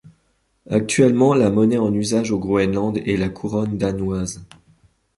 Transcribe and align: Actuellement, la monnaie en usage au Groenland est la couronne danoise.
Actuellement, 0.67 1.35
la 1.35 1.51
monnaie 1.51 1.77
en 1.77 1.93
usage 1.93 2.31
au 2.31 2.39
Groenland 2.39 2.97
est 2.97 3.17
la 3.17 3.29
couronne 3.29 3.77
danoise. 3.77 4.43